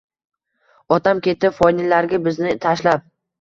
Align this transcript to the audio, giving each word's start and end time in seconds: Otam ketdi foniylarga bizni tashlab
Otam 0.97 1.21
ketdi 1.27 1.51
foniylarga 1.59 2.21
bizni 2.29 2.57
tashlab 2.67 3.07